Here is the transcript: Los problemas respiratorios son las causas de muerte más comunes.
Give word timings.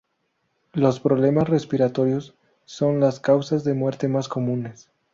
Los 0.73 0.99
problemas 0.99 1.47
respiratorios 1.47 2.33
son 2.65 2.99
las 2.99 3.19
causas 3.19 3.63
de 3.63 3.75
muerte 3.75 4.07
más 4.07 4.27
comunes. 4.27 4.89